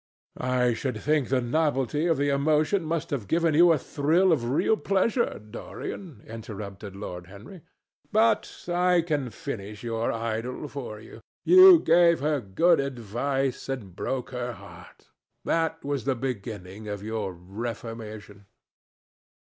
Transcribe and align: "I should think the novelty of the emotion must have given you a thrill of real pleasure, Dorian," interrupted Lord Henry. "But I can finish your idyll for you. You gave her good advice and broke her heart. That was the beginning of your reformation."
"I 0.39 0.73
should 0.73 0.99
think 0.99 1.29
the 1.29 1.41
novelty 1.41 2.07
of 2.07 2.17
the 2.17 2.29
emotion 2.29 2.83
must 2.83 3.11
have 3.11 3.27
given 3.27 3.53
you 3.53 3.71
a 3.71 3.77
thrill 3.77 4.31
of 4.31 4.49
real 4.49 4.75
pleasure, 4.75 5.37
Dorian," 5.37 6.23
interrupted 6.25 6.95
Lord 6.95 7.27
Henry. 7.27 7.61
"But 8.11 8.65
I 8.67 9.03
can 9.03 9.29
finish 9.29 9.83
your 9.83 10.11
idyll 10.11 10.67
for 10.69 10.99
you. 10.99 11.21
You 11.43 11.77
gave 11.79 12.19
her 12.19 12.41
good 12.41 12.79
advice 12.79 13.69
and 13.69 13.95
broke 13.95 14.31
her 14.31 14.53
heart. 14.53 15.11
That 15.45 15.85
was 15.85 16.05
the 16.05 16.15
beginning 16.15 16.87
of 16.87 17.03
your 17.03 17.31
reformation." 17.35 18.47